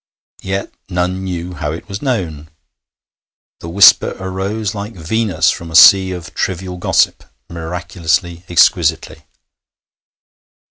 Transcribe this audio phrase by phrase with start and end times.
[0.41, 2.49] Yet none knew how it was known.
[3.59, 9.27] The whisper arose like Venus from a sea of trivial gossip, miraculously, exquisitely.